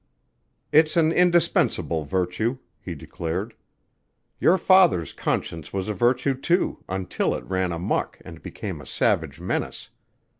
"It's 0.71 0.97
an 0.97 1.11
indispensable 1.11 2.05
virtue," 2.05 2.57
he 2.79 2.95
declared. 2.95 3.53
"Your 4.39 4.57
father's 4.57 5.13
conscience 5.13 5.71
was 5.73 5.87
a 5.89 5.93
virtue, 5.93 6.33
too, 6.33 6.83
until 6.89 7.35
it 7.35 7.45
ran 7.45 7.71
amuck 7.71 8.17
and 8.25 8.41
became 8.41 8.81
a 8.81 8.87
savage 8.87 9.39
menace. 9.39 9.91